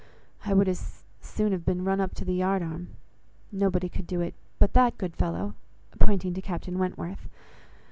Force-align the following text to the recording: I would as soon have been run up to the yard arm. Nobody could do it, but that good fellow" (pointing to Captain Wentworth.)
I 0.45 0.55
would 0.55 0.67
as 0.67 1.03
soon 1.21 1.51
have 1.51 1.63
been 1.63 1.83
run 1.85 2.01
up 2.01 2.15
to 2.15 2.25
the 2.25 2.33
yard 2.33 2.63
arm. 2.63 2.87
Nobody 3.51 3.87
could 3.87 4.07
do 4.07 4.19
it, 4.19 4.33
but 4.57 4.73
that 4.73 4.97
good 4.97 5.15
fellow" 5.15 5.53
(pointing 5.99 6.33
to 6.33 6.41
Captain 6.41 6.79
Wentworth.) 6.79 7.29